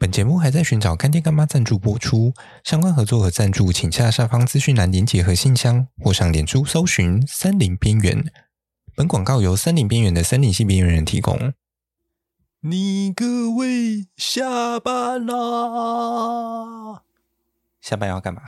[0.00, 8.24] 本节目还在寻找干爹干妈赞助播出，相关合作和赞助，请下下方资讯栏连结和信箱，或上脸书搜寻“森林边缘”。
[8.94, 11.52] 本广告由森林边缘的森林系边缘人提供。
[12.60, 17.02] 你各位下班啦？
[17.80, 18.42] 下班要干嘛？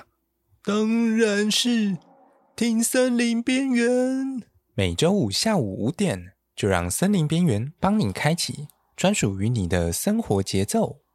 [0.62, 1.98] 当然是
[2.55, 4.45] 听森林边缘。
[4.75, 11.01] 每周五下午五点，就让森林边缘帮你开启专属于你的生活节奏。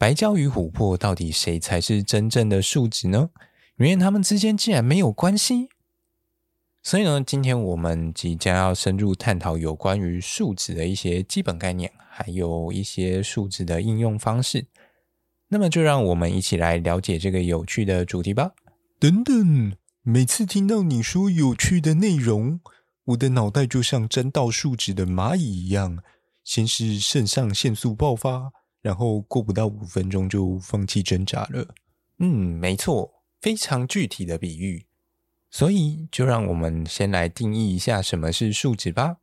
[0.00, 3.28] 白胶与琥珀到底谁才是真正的树脂呢？
[3.76, 5.68] 因为它们之间竟然没有关系。
[6.82, 14.68] 所以呢，今天我们即将要深入探讨有关于树脂的一些基本概念，还有一些树脂的应用方式。
[15.48, 18.52] 那么，就让我们一起来了解这个有趣的主题吧。
[18.98, 22.60] 等等，每次听到你说有趣的内容，
[23.04, 25.98] 我的脑袋就像沾到树脂的蚂蚁一样，
[26.42, 28.52] 先是肾上腺素爆发。
[28.82, 31.74] 然后过不到五分钟就放弃挣扎了。
[32.18, 34.86] 嗯，没错，非常具体的比喻。
[35.50, 39.16] 所以就让我们先来定义一下什么是树脂吧。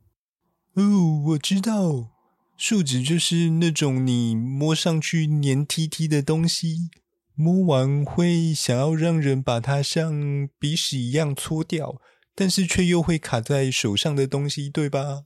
[0.74, 2.10] 哦，我知道，
[2.56, 6.90] 树脂就是那种你摸上去黏 T T 的东西，
[7.34, 12.00] 摸完会想要让人把它像鼻屎一样搓掉，
[12.34, 15.24] 但是却又会卡在手上的东西，对吧？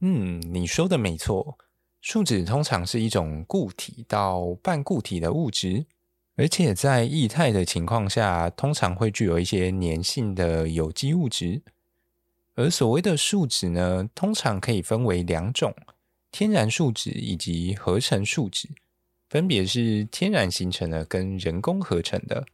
[0.00, 1.58] 嗯，你说的没错。
[2.04, 5.86] 树脂通常是一种固体到半固体的物质，
[6.36, 11.62] 而且在液态的情况下，通常会具有一些粘性的有机物质。
[12.56, 15.74] 而所谓的树脂呢，通常可以分为两种：
[16.30, 18.68] 天然树脂以及合成树脂，
[19.30, 22.44] 分别是天然形成的跟人工合成的。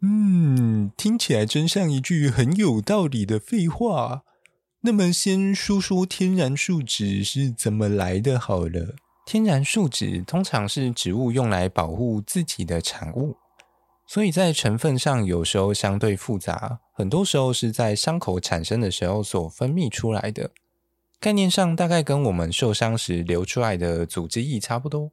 [0.00, 4.24] 嗯，听起来真像一句很有道理的废话。
[4.80, 8.94] 那么，先说说天然树脂是怎么来的好了。
[9.26, 13.36] 天然树脂通常是植物用来保护自己的产物，
[14.06, 20.52] 所以在成分上有时候相对复杂，很多时候是在伤口产生的时候所分泌出来的。
[21.20, 25.10] 概念上大概跟我们受伤时流出来的组织液差不多。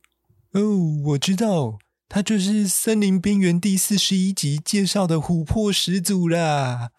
[0.51, 0.61] 哦，
[1.07, 6.91] 我知道，它就是森林边缘第四十一集介绍的琥珀始祖啦。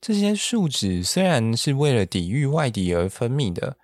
[0.00, 3.76] 这些树脂虽然是为了抵御外敌而分泌的，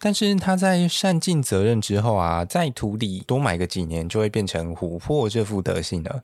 [0.00, 6.20] 但是它在善尽责任之后啊，在土里多埋个几年，就会变成琥珀这副德行了。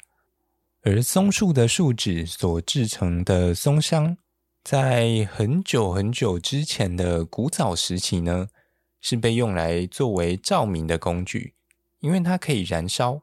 [0.82, 4.16] 而松树的树脂所制成的松香，
[4.64, 8.48] 在很久很久之前的古早时期呢，
[9.00, 11.54] 是被用来作为照明的工具，
[12.00, 13.22] 因为它可以燃烧。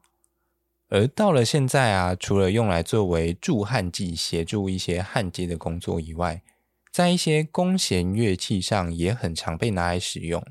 [0.88, 6.42] 而到了现在啊，除了用来作为助焊剂，协助一些焊接的工作以外，
[6.90, 10.42] 在一些弓弦乐器上也很常被拿来使用。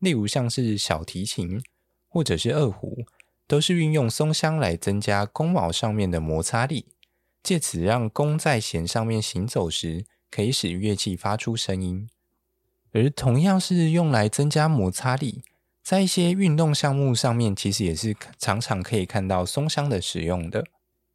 [0.00, 1.62] 例如像是小提琴
[2.08, 3.04] 或者是二胡，
[3.46, 6.86] 都是运用松香来增加弓毛上面的摩擦力，
[7.42, 12.10] 借此让弓在弦上面行走时，可以使乐器发出声音。
[12.92, 15.42] 而同样是用来增加摩擦力。
[15.84, 20.64] 在一些运动项目上面，其实也是常常可以看到松香的使用的，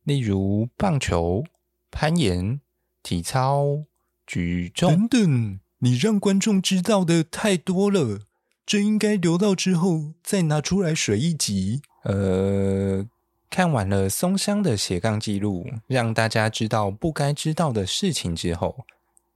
[0.03, 1.43] 例如棒球、
[1.89, 2.61] 攀岩、
[3.01, 3.85] 体操、
[4.27, 5.59] 举重等等。
[5.79, 8.19] 你让观众知道的太多了，
[8.63, 11.81] 这应该留到之后再拿出来水一集。
[12.03, 13.07] 呃，
[13.49, 18.85] 看完了松香的斜杠记录，让大家知道不该知道的事情之后，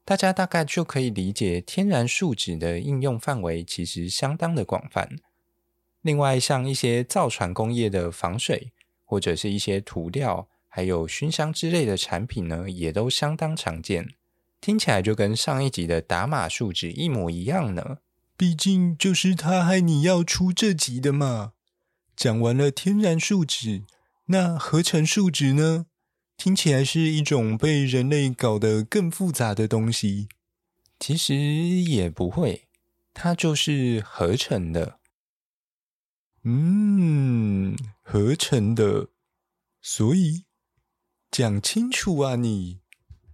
[0.05, 5.09] 大家大概就可以理解天然树脂的应用范围其实相当的广泛。
[6.01, 8.73] 另外，像一些造船工业的防水，
[9.05, 14.09] 或者是一些涂料，还有熏香之类的产品呢，也都相当常见。
[14.59, 17.99] 听起来就跟上一集的打码树脂一模一样呢。
[18.35, 21.53] 毕竟就是他害你要出这集的嘛。
[22.15, 23.83] 讲完了天然树脂，
[24.25, 25.85] 那合成树脂呢？
[26.35, 30.27] 听起来是一种被人类搞得更复杂的东西。
[30.99, 32.67] 其实也不会，
[33.13, 34.99] 它就是合成的。
[36.43, 39.09] 嗯，合成的。
[39.81, 40.45] 所以
[41.29, 42.79] 讲清楚啊你，你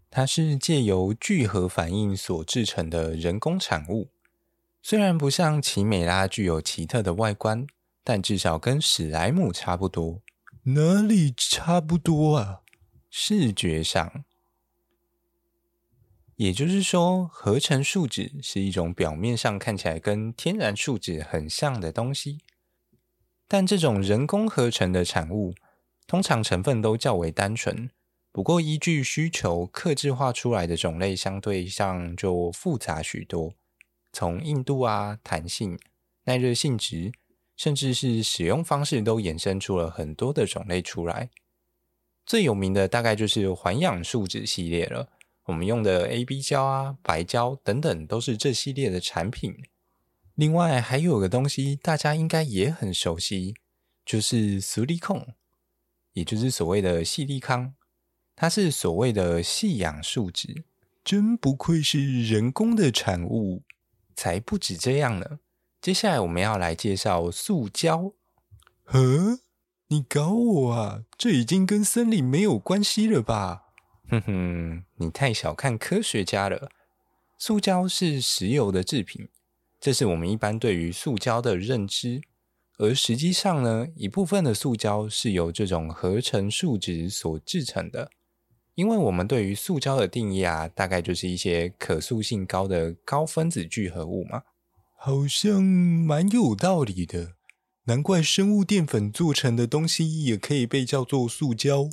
[0.09, 4.09] 它是借由聚合反应所制成的人工产物。
[4.81, 7.67] 虽然不像奇美拉具有奇特的外观，
[8.03, 10.21] 但至少跟史莱姆差不多。
[10.63, 12.61] 哪里差不多啊？
[13.09, 14.23] 视觉上，
[16.35, 22.39] 也就是说，合成树脂是一种表面上看起来跟天然树脂很像的东西，
[23.47, 25.55] 但这种人工合成的产物，
[26.05, 27.89] 通常成分都较为单纯。
[28.31, 33.55] 不过，依据需求，克制化出来的种类相对上就复杂许多，
[34.13, 35.79] 从硬度啊、弹性、
[36.25, 37.11] 耐热性质，
[37.57, 41.31] 甚至是使用方式，都衍生出了很多的种类出来。
[42.29, 45.09] 最有名的大概就是环氧树脂系列了。
[45.45, 49.57] 我们用的 AB 胶啊、白胶等等，都是这系列的产品。
[50.35, 53.55] 另外还有个东西，大家应该也很熟悉，
[54.05, 55.29] 就是 silicone，
[56.13, 57.73] 也就是所谓的矽利康。
[58.35, 60.65] 它是所谓的矽氧树脂，
[61.03, 63.63] 真不愧是人工的产物。
[64.15, 65.39] 才不止这样呢！
[65.81, 68.13] 接下来我们要来介绍塑胶。
[68.83, 69.39] 呵？
[69.91, 71.03] 你搞我啊！
[71.17, 73.63] 这已经跟森林没有关系了吧？
[74.07, 76.69] 哼哼，你太小看科学家了。
[77.39, 79.29] 塑胶是石油的制品，
[79.79, 82.21] 这是我们一般对于塑胶的认知。
[82.77, 88.11] 而实际上呢，一部分的塑胶是由这种合成树脂所制成的。
[88.75, 94.43] 因为我们对于塑胶的定义啊，大概就是一些可塑性高的高分子聚合物嘛。
[94.95, 97.38] 好像蛮有道理的。
[97.89, 101.89] 难怪生物淀粉做成的东西也可以被叫做塑胶。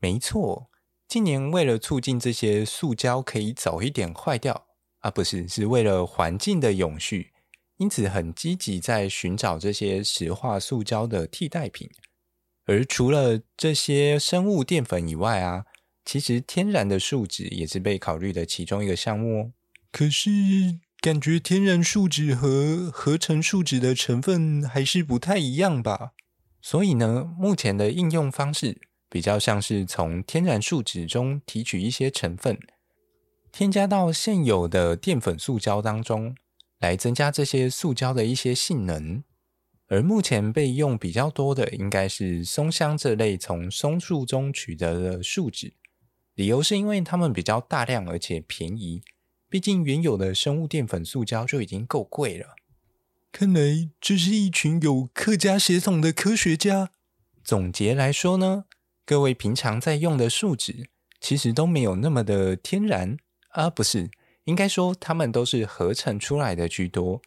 [0.00, 0.68] 没错，
[1.06, 4.66] 近年为了促进这些塑胶可以早一点坏掉
[4.98, 7.30] 啊，不是，是为了环境的永续，
[7.76, 11.88] 因此很积极在寻找这些石化塑胶的替代品。
[12.64, 15.66] 而除了这些生物淀粉以外啊，
[16.04, 19.52] 其实天然的树脂也是被考虑的其中一个项目哦。
[19.92, 20.80] 可是。
[21.08, 26.12] 感觉天然树脂和合成树脂的成分还是不太一样吧？
[26.60, 28.78] 所以呢，目前的应用方式
[29.08, 32.58] 比较像是从天然树脂中提取一些成分，
[33.50, 36.36] 添加到现有的淀粉塑胶当中，
[36.78, 39.24] 来增加这些塑胶的一些性能。
[39.86, 45.72] 而目前被用比较多的，应该是松香这类从松树中取得的树脂，
[46.34, 49.00] 理由是因为它们比较大量而且便宜。
[49.48, 52.54] 毕竟原有的生物淀粉塑胶就已经够贵了。
[53.32, 56.90] 看来这是一群有客家血统的科学家。
[57.42, 58.64] 总结来说呢，
[59.06, 60.88] 各位平常在用的树脂
[61.20, 63.16] 其实都没有那么的天然
[63.50, 64.10] 啊，不是，
[64.44, 67.22] 应该说它们都是合成出来的居多。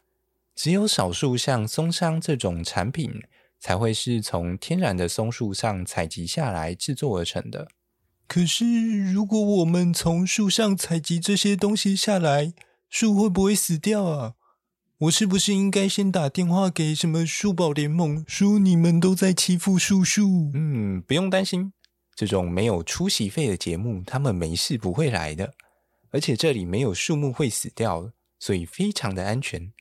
[0.54, 3.24] 只有少数像松香这种产品
[3.60, 7.68] 才会是从天然的松树上采集下来制作而成的。
[8.34, 12.54] 可是，如果我们从树上采集这些东西下来，
[12.90, 14.36] 树会不会死掉啊？
[15.00, 20.50] 我是不是应该先打电话给什么树保联盟，说你们都在欺负树树？
[20.54, 21.74] 嗯，不用担心，
[22.16, 25.54] 这种没有出席费的节目，他们没事不会来的。
[26.12, 29.74] 而且这里没有树木会死掉，所以非常的安全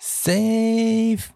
[0.00, 1.26] ，safe。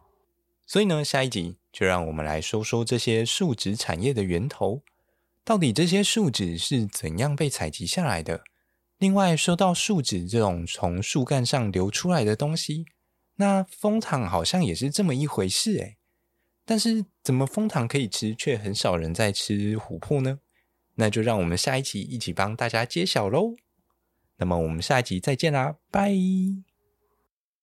[0.66, 4.82] 所以呢，下一集就让我们来说说这些树脂产业的源头。
[5.46, 8.42] 到底这些树脂是怎样被采集下来的？
[8.98, 12.84] 另外，说到树脂这种从树干上流出来的东西，
[13.36, 15.98] 那蜂糖好像也是这么一回事诶。
[16.64, 20.40] 但是，怎么蜂糖可以吃，却很少人在吃琥珀呢？
[20.96, 23.54] 那就让我们下一期一起帮大家揭晓喽。
[24.38, 26.12] 那么，我们下一集再见啦，拜。